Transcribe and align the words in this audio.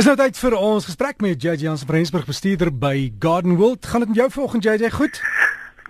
Is 0.00 0.06
nou 0.08 0.14
tyd 0.16 0.38
vir 0.40 0.54
ons 0.56 0.86
gesprek 0.88 1.18
met 1.20 1.42
JJ 1.44 1.66
Jansen 1.66 1.84
van 1.84 1.98
Rensburg 1.98 2.22
bestuurder 2.24 2.70
by 2.72 3.10
Garden 3.20 3.58
World. 3.58 3.84
Gaan 3.84 4.00
dit 4.00 4.08
met 4.08 4.16
jou 4.16 4.28
vanoggend 4.32 4.64
JJ 4.64 4.88
goed? 4.94 5.18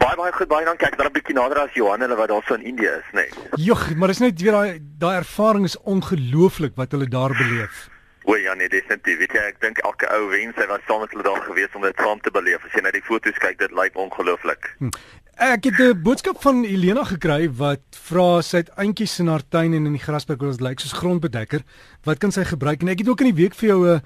Baie 0.02 0.17
baie 0.18 0.33
goed, 0.34 0.48
baie 0.50 0.67
dankie. 0.67 0.88
Ek 0.88 0.96
daar 0.98 1.06
'n 1.06 1.14
bietjie 1.14 1.36
nader 1.38 1.60
as 1.62 1.76
Johan 1.79 2.01
hulle 2.03 2.17
wat 2.19 2.29
daarso 2.29 2.54
in 2.54 2.65
Indië 2.73 2.91
is, 2.99 3.07
nê. 3.15 3.31
Nee. 3.31 3.67
Jogg, 3.67 3.95
maar 3.95 4.11
is 4.11 4.19
net 4.19 4.43
weer 4.43 4.53
daai 4.53 4.81
daai 4.99 5.17
ervaring 5.17 5.65
is 5.65 5.79
ongelooflik 5.79 6.75
wat 6.75 6.91
hulle 6.91 7.07
daar 7.07 7.31
beleef. 7.31 7.88
O 8.25 8.35
ja, 8.37 8.54
nee, 8.54 8.69
definitief. 8.69 9.19
Weet 9.19 9.33
jy, 9.33 9.45
ek 9.46 9.61
dink 9.61 9.79
elke 9.79 10.11
ou 10.11 10.29
wens 10.29 10.56
hy 10.56 10.67
was 10.67 10.83
saam 10.88 11.01
met 11.01 11.11
hulle 11.11 11.22
daar 11.22 11.42
gewees 11.47 11.74
om 11.74 11.83
dit 11.83 11.97
saam 11.97 12.21
te 12.21 12.31
beleef. 12.31 12.65
As 12.65 12.72
jy 12.72 12.83
na 12.83 12.90
die 12.90 13.06
foto's 13.06 13.38
kyk, 13.38 13.58
dit 13.58 13.71
lyk 13.71 13.95
ongelooflik. 13.95 14.74
Hm. 14.79 14.90
Ek 15.41 15.65
het 15.65 15.79
'n 15.81 16.02
boodskap 16.02 16.37
van 16.43 16.65
Elena 16.65 17.01
gekry 17.05 17.48
wat 17.48 17.80
vra 17.97 18.43
sy 18.43 18.57
het 18.57 18.69
eintjies 18.77 19.20
in 19.20 19.27
haar 19.27 19.43
tuin 19.48 19.73
en 19.73 19.87
in 19.87 19.93
die 19.93 20.02
grasperk 20.02 20.41
wat 20.41 20.61
lyk 20.61 20.80
soos 20.80 20.93
grondbedekker. 20.93 21.65
Wat 22.05 22.19
kan 22.19 22.30
sy 22.33 22.45
gebruik? 22.45 22.83
En 22.83 22.89
ek 22.89 22.98
het 22.98 23.09
ook 23.09 23.20
in 23.20 23.33
die 23.33 23.43
week 23.43 23.55
vir 23.55 23.69
jou 23.69 23.87
'n 23.89 24.03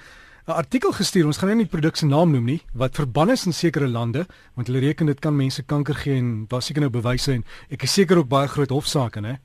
'n 0.47 0.53
artikel 0.53 0.93
gestuur. 0.93 1.27
Ons 1.27 1.39
gaan 1.39 1.49
nie 1.49 1.67
die 1.67 1.77
produk 1.77 1.97
se 1.97 2.07
naam 2.07 2.31
noem 2.31 2.45
nie, 2.45 2.63
wat 2.73 2.95
verbann 2.95 3.31
is 3.31 3.47
in 3.47 3.53
sekere 3.53 3.89
lande, 3.89 4.27
want 4.55 4.69
hulle 4.69 4.79
reken 4.79 5.07
dit 5.07 5.21
kan 5.21 5.37
mense 5.37 5.63
kanker 5.63 5.95
gee 5.95 6.17
en 6.17 6.47
daar 6.49 6.63
seker 6.63 6.81
nou 6.81 6.91
bewyse 6.91 7.33
en 7.33 7.45
ek 7.69 7.83
is 7.83 7.93
seker 7.93 8.19
ook 8.19 8.29
baie 8.29 8.49
groot 8.49 8.71
hofsaake, 8.71 9.21
né? 9.21 9.39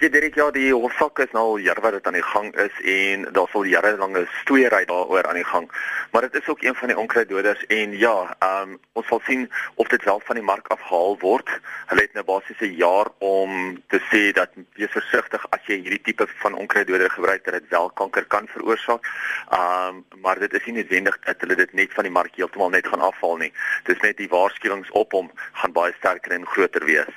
Ja, 0.00 0.08
dit 0.08 0.34
ja, 0.34 0.50
die 0.54 0.68
hofsaak 0.70 1.18
is 1.18 1.32
nou 1.34 1.42
al 1.42 1.56
jare 1.58 1.82
wat 1.82 1.96
dit 1.96 2.04
aan 2.06 2.14
die 2.14 2.22
gang 2.22 2.52
is 2.62 2.74
en 2.86 3.24
daar 3.34 3.48
sal 3.50 3.64
jarelange 3.66 4.20
stoeiery 4.44 4.84
daaroor 4.86 5.26
aan 5.26 5.40
die 5.40 5.48
gang. 5.48 5.64
Maar 6.12 6.28
dit 6.28 6.36
is 6.38 6.48
ook 6.48 6.62
een 6.62 6.74
van 6.74 6.88
die 6.88 6.98
onkruiddoders 6.98 7.64
en 7.66 7.96
ja, 7.98 8.36
ehm 8.38 8.70
um, 8.70 8.76
ons 8.92 9.06
sal 9.06 9.20
sien 9.26 9.48
of 9.74 9.88
dit 9.88 10.04
wel 10.04 10.20
van 10.24 10.38
die 10.38 10.44
mark 10.44 10.68
afgehaal 10.70 11.18
word. 11.18 11.50
Hulle 11.90 12.04
het 12.06 12.14
nou 12.14 12.24
basies 12.24 12.60
'n 12.60 12.78
jaar 12.78 13.10
om 13.18 13.82
te 13.88 13.98
sê 14.10 14.30
dat 14.32 14.50
wees 14.78 14.90
versigtig 14.90 15.46
as 15.50 15.66
jy 15.66 15.80
hierdie 15.82 16.02
tipe 16.02 16.26
van 16.44 16.54
onkruiddoder 16.54 17.10
gebruik 17.10 17.44
dat 17.44 17.54
dit 17.54 17.68
wel 17.68 17.90
kanker 17.90 18.24
kan 18.24 18.46
veroorsaak. 18.54 19.02
Ehm 19.50 19.88
um, 19.88 20.04
maar 20.22 20.38
dit 20.38 20.52
is 20.52 20.64
nie 20.64 20.74
noodwendig 20.74 21.18
dat 21.24 21.40
hulle 21.40 21.54
dit 21.54 21.72
net 21.72 21.92
van 21.92 22.04
die 22.04 22.12
mark 22.12 22.36
heeltemal 22.36 22.70
net 22.70 22.86
gaan 22.86 23.00
afhaal 23.00 23.36
nie. 23.36 23.52
Dis 23.84 24.00
net 24.00 24.16
die 24.16 24.28
waarskuwings 24.28 24.90
op 24.90 25.12
hom 25.12 25.30
gaan 25.52 25.72
baie 25.72 25.92
sterker 25.98 26.32
en 26.32 26.46
groter 26.46 26.84
wees. 26.84 27.14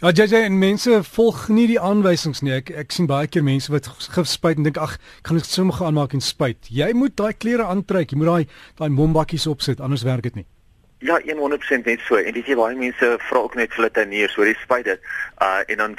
Ja, 0.00 0.10
JJ 0.10 0.34
en 0.34 0.58
mense 0.58 1.04
volg 1.04 1.48
nie 1.48 1.66
die 1.66 1.80
aanwysings 1.80 2.23
nie. 2.42 2.52
Ek 2.56 2.70
ek 2.70 2.92
sien 2.92 3.06
baie 3.06 3.28
keer 3.28 3.44
mense 3.44 3.72
wat 3.72 3.86
gif 3.86 4.26
spuit 4.30 4.56
en 4.56 4.64
dink 4.64 4.80
ag, 4.80 4.96
ek 5.20 5.28
gaan 5.28 5.36
dit 5.36 5.46
sommer 5.46 5.82
aanmaak 5.84 6.14
en 6.14 6.24
spuit. 6.24 6.70
Jy 6.70 6.92
moet 6.96 7.16
daai 7.16 7.32
klere 7.32 7.68
aantrek. 7.68 8.12
Jy 8.12 8.18
moet 8.18 8.30
daai 8.32 8.44
daai 8.80 8.90
mombakkies 8.90 9.46
opsit, 9.46 9.80
anders 9.80 10.02
werk 10.08 10.22
dit 10.22 10.34
nie. 10.34 10.46
Ja, 11.04 11.20
100% 11.20 11.84
net 11.84 12.00
so. 12.00 12.16
En 12.16 12.32
dis 12.32 12.46
jy 12.48 12.54
baie 12.56 12.76
mense 12.80 13.08
vra 13.28 13.40
ook 13.44 13.58
net 13.58 13.74
vir 13.74 13.82
hulle 13.82 13.90
tuiniers 13.92 14.36
oor 14.38 14.48
die 14.48 14.56
spuit 14.56 14.86
dit. 14.88 15.10
Uh 15.44 15.60
en 15.68 15.82
dan 15.82 15.96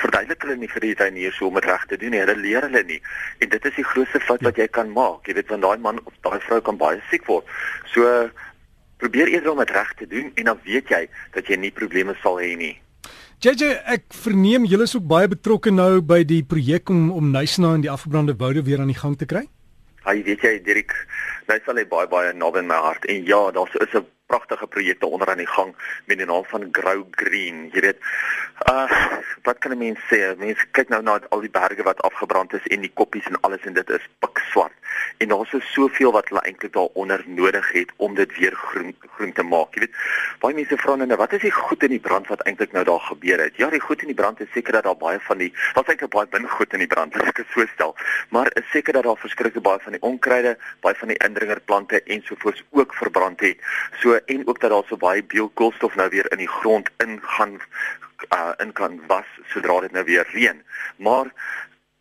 verduidelik 0.00 0.46
hulle 0.46 0.56
nie 0.62 0.70
vir 0.72 0.86
die 0.86 0.94
tuiniers 0.96 1.36
hoe 1.42 1.50
om 1.50 1.58
dit 1.60 1.68
reg 1.68 1.84
te 1.90 1.98
doen 2.00 2.14
nie. 2.16 2.22
Hulle 2.22 2.38
leer 2.40 2.64
hulle 2.64 2.82
nie. 2.88 2.96
En 3.44 3.52
dit 3.52 3.68
is 3.68 3.76
die 3.76 3.84
grootste 3.84 4.22
fout 4.24 4.40
ja. 4.40 4.48
wat 4.48 4.62
jy 4.62 4.68
kan 4.72 4.88
maak. 4.96 5.28
Jy 5.28 5.36
weet 5.36 5.52
want 5.52 5.66
daai 5.66 5.84
man 5.84 6.00
of 6.08 6.16
daai 6.24 6.40
vrou 6.46 6.62
kan 6.64 6.80
baie 6.80 7.02
siek 7.10 7.28
word. 7.28 7.52
So 7.92 8.08
probeer 8.96 9.28
eers 9.34 9.52
om 9.52 9.60
dit 9.60 9.76
reg 9.76 9.92
te 10.00 10.08
doen 10.08 10.32
en 10.34 10.52
dan 10.54 10.64
weet 10.64 10.88
jy 10.88 11.04
dat 11.36 11.52
jy 11.52 11.60
nie 11.60 11.74
probleme 11.82 12.16
sal 12.22 12.40
hê 12.40 12.54
nie. 12.56 12.72
JJ, 13.44 13.72
ek 13.84 14.04
verneem 14.16 14.64
julle 14.64 14.86
is 14.88 14.96
ook 14.96 15.06
baie 15.06 15.28
betrokke 15.28 15.70
nou 15.70 16.00
by 16.00 16.22
die 16.24 16.42
projek 16.42 16.88
om 16.90 17.10
om 17.12 17.30
Nysna 17.30 17.74
en 17.76 17.84
die 17.84 17.92
afgebrande 17.92 18.36
woude 18.40 18.62
weer 18.64 18.80
aan 18.80 18.92
die 18.92 18.96
gang 18.96 19.16
te 19.18 19.28
kry. 19.28 19.44
Ja, 20.06 20.14
weet 20.24 20.40
jy, 20.40 20.54
Dirk, 20.64 20.94
Nysna 21.50 21.74
lê 21.76 21.84
baie 21.88 22.08
baie 22.08 22.32
naby 22.32 22.62
my 22.64 22.78
hart 22.88 23.04
en 23.04 23.24
ja, 23.28 23.50
daar 23.52 23.68
is 23.80 23.94
'n 23.94 24.06
pragtige 24.26 24.66
projekte 24.66 25.06
onder 25.06 25.28
aan 25.28 25.42
die 25.42 25.46
gang 25.46 25.74
met 26.06 26.18
die 26.18 26.26
naam 26.26 26.44
van 26.44 26.68
Grow 26.72 27.04
Green. 27.10 27.70
Jy 27.72 27.80
weet, 27.80 28.00
uh 28.70 28.90
wat 29.42 29.58
kan 29.58 29.72
'n 29.72 29.78
mens 29.78 30.00
sê? 30.10 30.36
Mense 30.38 30.66
kyk 30.70 30.88
nou 30.88 31.02
na 31.02 31.20
al 31.28 31.40
die 31.40 31.50
berge 31.50 31.82
wat 31.82 32.02
afgebrand 32.02 32.52
is 32.52 32.66
en 32.66 32.80
die 32.80 32.92
koppies 32.94 33.26
en 33.26 33.40
alles 33.40 33.62
en 33.64 33.72
dit 33.72 33.90
is 33.90 34.08
pikswart. 34.18 34.72
En 35.18 35.28
daar's 35.28 35.50
so 35.50 35.60
soveel 35.60 36.12
wat 36.12 36.28
hulle 36.28 36.40
eintlik 36.40 36.72
daaronder 36.72 37.24
nodig 37.26 37.72
het 37.72 37.92
om 37.96 38.14
dit 38.14 38.38
weer 38.38 38.54
groen 38.54 38.94
groen 39.16 39.32
te 39.32 39.42
maak. 39.42 39.74
Jy 39.74 39.80
weet, 39.86 39.96
baie 40.40 40.54
mense 40.54 40.76
vra 40.76 40.94
nou 40.96 41.16
wat 41.16 41.32
is 41.32 41.44
die 41.44 41.52
goed 41.52 41.82
in 41.82 41.94
die 41.94 42.02
brand 42.02 42.28
wat 42.32 42.42
eintlik 42.48 42.72
nou 42.72 42.84
daar 42.84 43.00
gebeur 43.00 43.40
het? 43.40 43.56
Ja, 43.56 43.70
die 43.72 43.80
goed 43.80 44.00
in 44.04 44.12
die 44.12 44.18
brand 44.18 44.40
is 44.40 44.52
seker 44.52 44.72
dat 44.72 44.84
daar 44.84 44.98
baie 45.00 45.20
van 45.28 45.38
die 45.38 45.52
daar's 45.74 45.88
eintlik 45.88 46.12
baie 46.12 46.28
min 46.32 46.48
goed 46.48 46.72
in 46.72 46.84
die 46.84 46.90
brand, 46.90 47.16
as 47.16 47.30
ek 47.32 47.42
dit 47.42 47.52
so 47.54 47.66
stel. 47.74 47.94
Maar 48.34 48.50
is 48.60 48.70
seker 48.70 48.92
dat 48.92 49.08
daar 49.08 49.20
verskriklik 49.20 49.62
baie 49.62 49.82
van 49.82 49.96
die 49.96 50.02
onkruide, 50.02 50.56
baie 50.84 50.98
van 51.00 51.12
die 51.12 51.20
indringerplante 51.24 52.02
ensovoorts 52.02 52.64
ook 52.70 52.94
verbrand 52.94 53.40
het. 53.40 53.62
So 54.02 54.18
en 54.26 54.46
ook 54.46 54.60
dat 54.60 54.70
daar 54.70 54.88
so 54.88 54.96
baie 54.96 55.24
biokoolstof 55.24 55.94
nou 55.94 56.08
weer 56.08 56.30
in 56.32 56.44
die 56.44 56.52
grond 56.60 56.90
ingaan 57.04 57.60
uh 58.32 58.52
in 58.56 58.72
kan 58.72 59.00
was 59.06 59.28
sodra 59.52 59.80
dit 59.80 59.92
nou 59.92 60.04
weer 60.04 60.26
reën. 60.32 60.62
Maar 60.96 61.32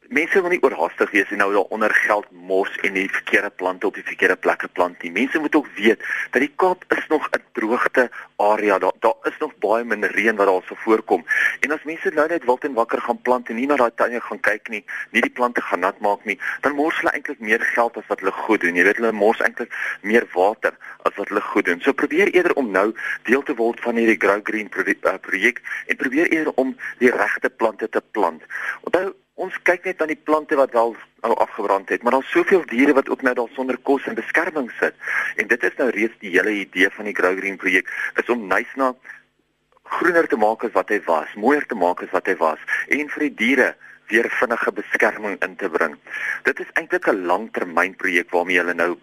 mense 0.09 0.41
wil 0.41 0.51
nie 0.53 0.61
oorhaastig 0.63 1.11
wees 1.11 1.31
en 1.31 1.39
nou 1.41 1.51
daaronder 1.53 1.93
geld 1.93 2.27
mors 2.31 2.73
en 2.87 2.93
die 2.93 3.07
verkeerde 3.09 3.49
plante 3.49 3.87
op 3.87 3.95
die 3.97 4.05
verkeerde 4.05 4.35
plekke 4.35 4.67
plant 4.67 5.01
nie. 5.03 5.11
Mense 5.11 5.39
moet 5.39 5.55
ook 5.55 5.67
weet 5.77 6.03
dat 6.31 6.41
die 6.43 6.51
Kaap 6.55 6.83
is 6.97 7.07
nog 7.07 7.27
'n 7.31 7.41
droogte 7.53 8.09
area. 8.35 8.77
Daar 8.79 8.93
daar 8.99 9.17
is 9.23 9.37
nog 9.39 9.57
baie 9.59 9.83
min 9.83 10.03
reën 10.03 10.35
wat 10.35 10.47
daar 10.47 10.61
sou 10.67 10.79
voorkom. 10.79 11.25
En 11.59 11.71
as 11.71 11.83
mense 11.83 12.11
nou 12.13 12.27
net 12.27 12.45
wild 12.45 12.63
en 12.63 12.73
wakker 12.73 13.01
gaan 13.01 13.21
plant 13.21 13.49
en 13.49 13.55
nie 13.55 13.67
na 13.67 13.75
daai 13.75 13.91
tuine 13.95 14.21
gaan 14.21 14.39
kyk 14.39 14.69
nie, 14.69 14.83
nie 15.11 15.21
die 15.21 15.31
plante 15.31 15.61
gaan 15.61 15.79
nat 15.79 15.99
maak 15.99 16.25
nie, 16.25 16.39
dan 16.61 16.75
mors 16.75 16.97
hulle 16.99 17.11
eintlik 17.11 17.39
meer 17.39 17.61
geld 17.61 17.97
as 17.97 18.07
wat 18.07 18.19
hulle 18.19 18.31
goed 18.31 18.61
doen. 18.61 18.75
Jy 18.75 18.83
weet 18.83 18.97
hulle 18.97 19.11
mors 19.11 19.39
eintlik 19.39 19.73
meer 20.01 20.27
water 20.33 20.73
as 21.03 21.15
wat 21.15 21.27
hulle 21.27 21.41
goed 21.41 21.65
doen. 21.65 21.81
So 21.81 21.93
probeer 21.93 22.33
eerder 22.33 22.53
om 22.53 22.71
nou 22.71 22.93
deel 23.23 23.43
te 23.43 23.55
word 23.55 23.79
van 23.79 23.95
hierdie 23.95 24.19
Grow 24.19 24.41
Green 24.43 24.69
uh, 24.75 25.17
projek 25.21 25.61
en 25.87 25.95
probeer 25.95 26.31
eerder 26.31 26.53
om 26.55 26.77
die 26.97 27.11
regte 27.11 27.49
plante 27.49 27.89
te 27.89 28.01
plant. 28.11 28.43
Onthou 28.81 29.13
ons 29.35 29.55
kyk 29.67 29.85
net 29.89 30.01
aan 30.01 30.11
die 30.13 30.23
plante 30.27 30.55
wat 30.55 30.75
al 30.79 30.95
nou 31.25 31.35
afgebrand 31.43 31.89
het, 31.89 32.03
maar 32.03 32.15
daar's 32.15 32.31
soveel 32.31 32.63
diere 32.69 32.93
wat 32.95 33.09
ook 33.09 33.21
nou 33.25 33.33
daar 33.35 33.51
sonder 33.55 33.77
kos 33.77 34.05
en 34.07 34.15
beskerming 34.15 34.69
sit. 34.79 34.95
En 35.35 35.47
dit 35.47 35.63
is 35.63 35.75
nou 35.77 35.89
reeds 35.89 36.15
die 36.21 36.31
hele 36.37 36.53
idee 36.61 36.89
van 36.89 37.09
die 37.09 37.15
Grow 37.15 37.37
Green 37.37 37.57
projek, 37.57 37.89
is 38.15 38.29
om 38.31 38.47
Nysna 38.47 38.93
groener 39.97 40.27
te 40.27 40.39
maak 40.39 40.63
as 40.65 40.73
wat 40.73 40.89
hy 40.89 41.01
was, 41.05 41.33
mooier 41.35 41.65
te 41.67 41.77
maak 41.77 42.01
as 42.01 42.13
wat 42.15 42.29
hy 42.31 42.37
was 42.39 42.61
en 42.89 43.11
vir 43.15 43.27
die 43.27 43.35
diere 43.43 43.67
weer 44.09 44.29
vinnige 44.39 44.71
beskerming 44.71 45.37
in 45.45 45.55
te 45.59 45.69
bring. 45.69 45.95
Dit 46.45 46.59
is 46.59 46.71
eintlik 46.73 47.07
'n 47.07 47.25
langtermynprojek 47.25 48.29
waarmee 48.31 48.61
hulle 48.61 48.73
nou 48.73 48.97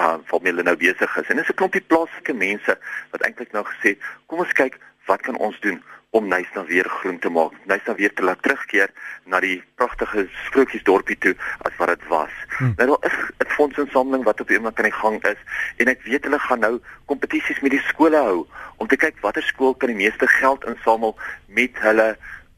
uh 0.00 0.16
waarmee 0.30 0.52
hulle 0.52 0.62
nou 0.62 0.76
besig 0.76 1.16
is. 1.16 1.28
En 1.28 1.36
dis 1.36 1.50
'n 1.52 1.60
klompie 1.60 1.86
plaaslike 1.92 2.32
mense 2.32 2.78
wat 3.10 3.22
eintlik 3.22 3.52
nou 3.52 3.64
gesê, 3.64 3.96
kom 4.26 4.38
ons 4.38 4.52
kyk 4.52 4.78
wat 5.06 5.20
kan 5.22 5.36
ons 5.36 5.60
doen 5.60 5.82
om 6.10 6.28
Nysna 6.28 6.64
weer 6.64 6.88
groen 6.88 7.18
te 7.18 7.30
maak. 7.30 7.52
Nysna 7.70 7.94
weer 7.94 8.12
te 8.14 8.22
laat 8.22 8.42
terugkeer 8.42 8.90
na 9.24 9.40
die 9.40 9.62
pragtige 9.78 10.26
sprokiesdorpie 10.46 11.18
toe 11.18 11.34
as 11.68 11.76
wat 11.78 11.92
dit 11.94 12.06
was. 12.08 12.32
Hmm. 12.58 12.72
Nou 12.76 12.86
daar 12.88 13.10
is 13.10 13.18
'n 13.38 13.50
fondsinsameling 13.58 14.24
wat 14.24 14.40
op 14.40 14.50
iemand 14.50 14.78
aan 14.78 14.90
die 14.90 15.00
gang 15.02 15.24
is 15.24 15.40
en 15.76 15.86
ek 15.86 16.02
weet 16.02 16.24
hulle 16.24 16.38
gaan 16.38 16.58
nou 16.58 16.80
kompetisies 17.04 17.60
met 17.60 17.70
die 17.70 17.86
skole 17.86 18.16
hou 18.16 18.46
om 18.76 18.86
te 18.86 18.96
kyk 18.96 19.20
watter 19.20 19.42
skool 19.42 19.74
kan 19.74 19.88
die 19.88 20.02
meeste 20.04 20.26
geld 20.26 20.64
insamel 20.64 21.18
met 21.46 21.78
hulle 21.78 22.16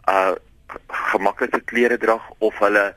uh 0.08 0.34
gemaklike 0.88 1.60
klere 1.64 1.98
drag 1.98 2.22
of 2.38 2.58
hulle 2.58 2.94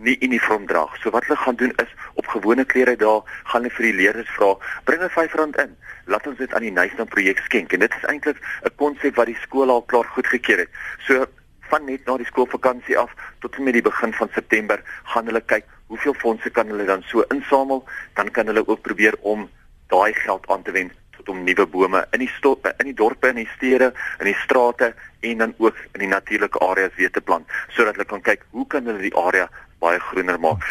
nie 0.00 0.16
uniform 0.20 0.66
dra. 0.66 0.88
So 1.02 1.10
wat 1.10 1.24
hulle 1.26 1.38
gaan 1.38 1.56
doen 1.56 1.72
is 1.82 1.94
op 2.14 2.26
gewone 2.26 2.64
klere 2.64 2.96
daar 2.96 3.22
gaan 3.44 3.62
hulle 3.62 3.74
vir 3.74 3.84
die 3.90 3.96
leerders 4.00 4.30
vra, 4.36 4.56
bring 4.84 5.02
'n 5.02 5.08
R5 5.08 5.34
in. 5.64 5.76
Laat 6.06 6.26
ons 6.26 6.38
dit 6.38 6.54
aan 6.54 6.62
die 6.62 6.72
Nysna 6.72 7.04
projek 7.04 7.38
skenk. 7.38 7.72
En 7.72 7.80
dit 7.80 7.94
is 7.94 8.08
eintlik 8.08 8.38
'n 8.64 8.74
konsep 8.76 9.14
wat 9.14 9.26
die 9.26 9.38
skool 9.42 9.70
al 9.70 9.82
klaar 9.82 10.04
goedgekeur 10.04 10.58
het. 10.58 10.70
So 11.06 11.26
van 11.70 11.84
net 11.84 12.04
na 12.06 12.16
die 12.16 12.26
skoolvakansie 12.26 12.98
af 12.98 13.12
tot 13.38 13.56
en 13.56 13.64
met 13.64 13.72
die 13.72 13.82
begin 13.82 14.12
van 14.12 14.28
September 14.34 14.82
gaan 15.12 15.26
hulle 15.26 15.40
kyk 15.40 15.64
hoeveel 15.86 16.14
fondse 16.14 16.50
kan 16.50 16.68
hulle 16.68 16.84
dan 16.84 17.02
so 17.02 17.24
insamel, 17.34 17.84
dan 18.14 18.30
kan 18.30 18.46
hulle 18.46 18.66
ook 18.66 18.82
probeer 18.82 19.14
om 19.20 19.48
daai 19.92 20.12
geld 20.14 20.46
aan 20.50 20.62
te 20.62 20.72
wend 20.72 20.92
tot 21.16 21.28
om 21.28 21.44
nuwe 21.44 21.66
bome 21.66 22.06
in 22.10 22.24
die 22.24 22.30
stop, 22.36 22.66
in 22.78 22.88
die 22.90 22.96
dorpe 22.98 23.28
en 23.30 23.38
die 23.38 23.50
stede, 23.56 23.92
in 24.18 24.30
die 24.30 24.38
strate 24.42 24.94
en 25.20 25.38
dan 25.38 25.54
ook 25.58 25.76
in 25.92 26.00
die 26.06 26.10
natuurlike 26.10 26.58
areas 26.58 26.96
weer 26.96 27.10
te 27.10 27.20
plant 27.20 27.46
sodat 27.76 27.94
hulle 27.94 28.08
kan 28.08 28.24
kyk 28.24 28.42
hoe 28.50 28.66
kan 28.66 28.86
hulle 28.90 29.04
die 29.04 29.14
area 29.16 29.48
baie 29.84 30.00
groener 30.10 30.40
maak. 30.40 30.64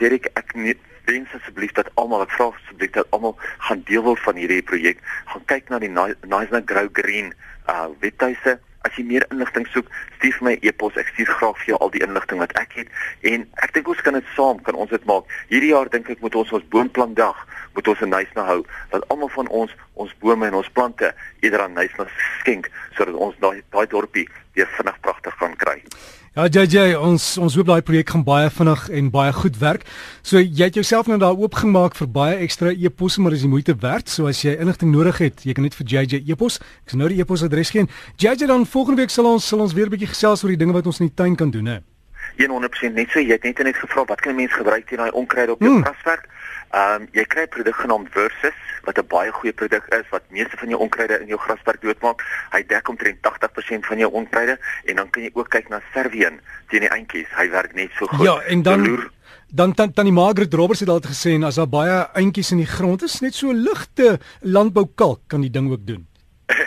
Derek, 0.00 0.30
ek 0.38 0.54
wens 1.06 1.34
asseblief 1.38 1.74
dat 1.78 1.90
almal, 2.00 2.24
ek 2.26 2.34
vra 2.34 2.50
asseblief 2.52 2.94
dat 2.96 3.10
almal 3.14 3.36
gaan 3.68 3.82
deel 3.88 4.04
word 4.06 4.22
van 4.24 4.38
hierdie 4.40 4.62
projek. 4.66 5.02
Gaan 5.32 5.44
kyk 5.52 5.68
na 5.70 5.82
die 5.82 5.92
Nice 5.92 6.62
Grow 6.70 6.88
Green 6.98 7.34
uh 7.70 7.88
webtuise. 8.02 8.56
As 8.86 8.94
jy 8.94 9.02
meer 9.06 9.26
inligting 9.34 9.66
soek, 9.72 9.88
stuur 10.18 10.36
my 10.46 10.54
e-pos. 10.62 10.98
Ek 11.00 11.10
stuur 11.14 11.30
graag 11.38 11.58
vir 11.62 11.72
jou 11.72 11.78
al 11.82 11.92
die 11.94 12.02
inligting 12.06 12.42
wat 12.42 12.54
ek 12.60 12.78
het 12.80 12.90
en 13.26 13.46
ek 13.64 13.74
dink 13.74 13.88
ons 13.90 14.02
kan 14.06 14.14
dit 14.18 14.34
saam 14.36 14.62
kan 14.66 14.78
ons 14.78 14.90
dit 14.90 15.08
maak. 15.10 15.30
Hierdie 15.50 15.72
jaar 15.72 15.90
dink 15.90 16.10
ek 16.12 16.22
moet 16.22 16.38
ons 16.38 16.52
ons 16.58 16.68
boomplandag 16.74 17.42
moet 17.76 17.88
ons 17.88 18.00
'n 18.00 18.08
Nice 18.10 18.44
hou 18.50 18.64
dat 18.90 19.08
almal 19.08 19.28
van 19.28 19.48
ons 19.48 19.70
ons 19.94 20.12
bome 20.20 20.46
en 20.46 20.54
ons 20.54 20.72
plante 20.72 21.14
eerder 21.40 21.62
aan 21.62 21.72
Nice 21.72 22.06
skenk 22.40 22.70
sodat 22.96 23.14
ons 23.14 23.34
daai 23.40 23.62
daai 23.70 23.86
dorpie 23.86 24.28
weer 24.54 24.68
vinnig 24.76 25.00
pragtig 25.00 25.36
kan 25.36 25.56
kry. 25.56 25.82
Ja 26.36 26.44
JJ, 26.52 26.98
ons 27.00 27.38
ons 27.40 27.54
hoop 27.56 27.66
daai 27.70 27.80
projek 27.80 28.10
gaan 28.12 28.24
baie 28.24 28.50
vinnig 28.52 28.82
en 28.92 29.06
baie 29.10 29.32
goed 29.32 29.56
werk. 29.56 29.86
So 30.20 30.36
jy 30.36 30.68
het 30.68 30.74
jouself 30.76 31.08
nou 31.08 31.16
daar 31.18 31.32
oopgemaak 31.32 31.96
vir 31.96 32.10
baie 32.12 32.36
ekstra 32.44 32.74
e-posse, 32.76 33.20
maar 33.24 33.32
dis 33.32 33.46
die 33.46 33.48
moeite 33.48 33.72
werd. 33.80 34.12
So 34.12 34.28
as 34.28 34.42
jy 34.44 34.52
inligting 34.60 34.92
nodig 34.92 35.16
het, 35.24 35.46
jy 35.48 35.56
kan 35.56 35.64
net 35.64 35.74
vir 35.74 35.86
JJ 35.86 36.20
e-pos. 36.28 36.60
Ek 36.84 36.92
sal 36.92 37.00
nou 37.00 37.08
die 37.08 37.22
e-pos 37.24 37.42
adres 37.42 37.72
gee. 37.72 37.88
JJ 38.20 38.52
dan 38.52 38.68
volgende 38.68 39.00
week 39.00 39.10
sal 39.10 39.32
ons 39.32 39.48
sal 39.48 39.64
ons 39.64 39.72
weer 39.72 39.86
'n 39.86 39.96
bietjie 39.96 40.12
gesels 40.12 40.44
oor 40.44 40.52
die 40.52 40.60
dinge 40.60 40.76
wat 40.76 40.86
ons 40.86 41.00
in 41.00 41.08
die 41.08 41.16
tuin 41.16 41.36
kan 41.36 41.50
doen, 41.50 41.66
hè. 41.66 41.95
100% 42.44 42.92
net 42.92 43.10
so. 43.10 43.20
Jy 43.20 43.32
het 43.32 43.42
net 43.42 43.58
net 43.58 43.76
gevra 43.76 44.04
wat 44.04 44.20
kan 44.20 44.32
'n 44.32 44.36
mens 44.36 44.52
gebruik 44.52 44.86
teen 44.86 44.98
daai 44.98 45.10
onkruid 45.10 45.50
op 45.50 45.60
jou 45.60 45.72
mm. 45.72 45.84
graswerk? 45.84 46.28
Ehm 46.70 47.02
um, 47.02 47.08
jy 47.12 47.24
kry 47.24 47.42
'n 47.42 47.48
produk 47.48 47.76
genaamd 47.76 48.08
Versus 48.10 48.58
wat 48.84 48.98
'n 48.98 49.06
baie 49.08 49.30
goeie 49.30 49.52
produk 49.52 49.84
is 49.88 50.08
wat 50.10 50.22
meeste 50.28 50.56
van 50.56 50.68
jou 50.68 50.80
onkruide 50.80 51.20
in 51.20 51.26
jou 51.26 51.38
grasperk 51.38 51.80
doodmaak. 51.80 52.22
Hy 52.50 52.62
dek 52.66 52.88
omtrent 52.88 53.18
80% 53.22 53.86
van 53.86 53.98
jou 53.98 54.12
onkruide 54.12 54.58
en 54.84 54.96
dan 54.96 55.10
kan 55.10 55.22
jy 55.22 55.30
ook 55.32 55.48
kyk 55.48 55.68
na 55.68 55.80
Servien 55.92 56.40
teen 56.68 56.80
die 56.80 56.90
eintjies. 56.90 57.28
Hy 57.36 57.50
werk 57.50 57.74
net 57.74 57.90
so 57.98 58.06
goed. 58.06 58.26
Ja, 58.26 58.40
en 58.40 58.62
dan 58.62 58.84
Verloor, 58.84 59.10
dan 59.48 59.72
dan 59.72 59.92
tannie 59.92 60.12
Margaret 60.12 60.54
Roberts 60.54 60.80
het 60.80 60.88
altyd 60.88 61.10
gesê 61.10 61.44
as 61.44 61.54
daar 61.54 61.68
baie 61.68 62.08
eintjies 62.12 62.50
in 62.50 62.58
die 62.58 62.66
grond 62.66 63.02
is, 63.02 63.20
net 63.20 63.34
so 63.34 63.52
ligte 63.52 64.18
landboukalk 64.40 65.20
kan 65.26 65.40
die 65.40 65.50
ding 65.50 65.70
ook 65.70 65.86
doen. 65.86 66.06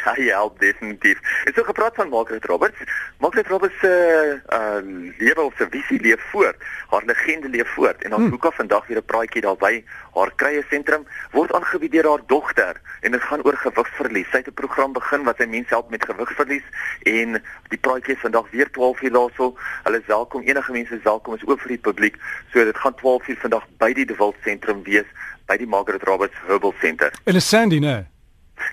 Hy 0.09 0.29
help 0.29 0.59
definitief. 0.59 1.19
Ek 1.49 1.55
so 1.55 1.63
gepraat 1.67 1.95
van 1.95 2.09
Margaret 2.09 2.45
Roberts. 2.45 2.77
Margaret 3.19 3.47
Roberts 3.47 3.79
se 3.79 3.91
uh, 3.91 4.59
uh 4.59 4.81
lewe 5.17 5.41
of 5.41 5.53
se 5.57 5.67
visie 5.69 5.99
leef 6.01 6.21
voort. 6.31 6.55
Haar 6.89 7.05
legende 7.05 7.49
leef 7.49 7.69
voort 7.75 8.03
en 8.03 8.13
ons 8.13 8.21
hmm. 8.23 8.29
hoeka 8.29 8.51
vandag 8.51 8.87
weer 8.87 9.01
'n 9.01 9.05
praatjie 9.05 9.41
daarby. 9.41 9.83
Haar 10.13 10.31
krye 10.35 10.63
sentrum 10.69 11.05
word 11.31 11.53
aangebied 11.53 11.91
deur 11.91 12.09
haar 12.09 12.23
dogter 12.27 12.81
en 13.01 13.11
dit 13.11 13.21
gaan 13.21 13.43
oor 13.43 13.57
gewigsverlies. 13.57 14.29
Sy 14.31 14.37
het 14.37 14.47
'n 14.47 14.53
program 14.61 14.93
begin 14.93 15.23
wat 15.23 15.37
sy 15.37 15.45
mense 15.45 15.69
help 15.69 15.89
met 15.89 16.05
gewigsverlies 16.05 16.67
en 17.03 17.41
die 17.69 17.81
praatjie 17.81 18.15
is 18.15 18.21
vandag 18.21 18.49
weer 18.51 18.71
12 18.71 19.01
uur 19.01 19.11
daarso. 19.11 19.57
Hulle 19.83 19.99
is 19.99 20.05
welkom. 20.05 20.41
Enige 20.41 20.71
mense 20.71 20.95
is 20.95 21.03
welkom. 21.03 21.35
Is 21.35 21.45
oop 21.45 21.59
vir 21.59 21.75
die 21.75 21.83
publiek. 21.89 22.15
So 22.53 22.63
dit 22.63 22.77
gaan 22.77 22.95
12 22.95 23.27
uur 23.27 23.37
vandag 23.39 23.65
by 23.77 23.93
die 23.93 24.05
De 24.05 24.15
Walt 24.15 24.35
sentrum 24.43 24.83
wees 24.83 25.07
by 25.45 25.57
die 25.57 25.67
Margaret 25.67 26.03
Roberts 26.03 26.35
Herbal 26.47 26.73
Center. 26.79 27.11
In 27.25 27.35
'n 27.35 27.41
Sandy, 27.41 27.79
né? 27.79 28.18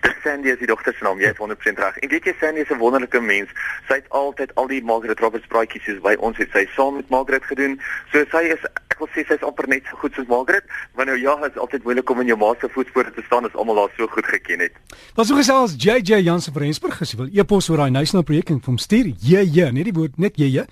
Dis 0.03 0.17
Sandy 0.23 0.49
is 0.49 0.59
die 0.59 0.67
dogter 0.67 0.95
se 0.95 1.05
naam. 1.05 1.21
Jy 1.21 1.31
is 1.33 1.41
100% 1.41 1.79
reg. 1.83 1.99
En 2.03 2.09
weet 2.09 2.25
jy 2.25 2.35
Sandy 2.41 2.61
is 2.61 2.71
'n 2.71 2.79
wonderlike 2.79 3.21
mens. 3.21 3.51
Sy 3.89 3.95
het 3.95 4.09
altyd 4.09 4.55
al 4.55 4.67
die 4.67 4.83
Margaret 4.83 5.21
Roberts 5.21 5.47
praatjies 5.47 5.85
soos 5.85 6.01
by 6.01 6.17
ons 6.19 6.37
het 6.37 6.51
sy 6.53 6.67
saam 6.75 6.97
met 6.97 7.09
Margaret 7.09 7.45
gedoen. 7.45 7.81
So 8.13 8.25
sy 8.31 8.43
is 8.55 8.65
ek 8.97 8.99
wil 8.99 9.09
sê 9.13 9.27
sy 9.29 9.35
is 9.35 9.43
amper 9.45 9.69
net 9.69 9.85
so 9.91 9.97
goed 9.97 10.15
soos 10.15 10.27
Margaret, 10.27 10.65
want 10.95 11.09
nou 11.09 11.19
ja, 11.21 11.37
dit 11.37 11.51
is 11.51 11.59
altyd 11.61 11.85
moeilik 11.85 12.11
om 12.11 12.21
in 12.21 12.27
jou 12.27 12.39
ma 12.39 12.55
se 12.61 12.69
voetspore 12.69 13.13
te 13.13 13.23
staan 13.27 13.45
as 13.45 13.55
almal 13.55 13.77
haar 13.77 13.93
so 13.97 14.07
goed 14.07 14.27
geken 14.27 14.61
het. 14.61 14.73
Was 15.15 15.29
so 15.29 15.37
gesels 15.37 15.77
JJ 15.77 16.23
Jansen 16.25 16.53
van 16.53 16.63
Rensburg 16.63 17.01
as 17.01 17.13
jy 17.13 17.19
wil 17.19 17.29
e-pos 17.33 17.69
oor 17.69 17.77
daai 17.77 17.91
national 17.91 18.25
projek 18.25 18.51
en 18.51 18.61
vom 18.61 18.79
stuur. 18.79 19.13
JJ, 19.21 19.71
net 19.73 19.85
die 19.85 19.93
woord 19.93 20.19
net 20.19 20.37
JJ 20.41 20.65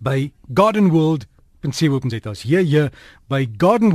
by 0.00 0.32
Garden 0.54 0.90
World. 0.90 1.24
Pensiewe 1.60 1.94
open 1.94 2.10
zeta. 2.10 2.34
JJ 2.34 2.90
by 3.28 3.46
Garden 3.56 3.92